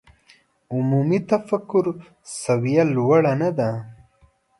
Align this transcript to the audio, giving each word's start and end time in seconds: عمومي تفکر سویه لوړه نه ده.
عمومي 0.73 1.19
تفکر 1.29 1.85
سویه 2.41 2.83
لوړه 2.95 3.33
نه 3.41 3.49
ده. 3.57 3.69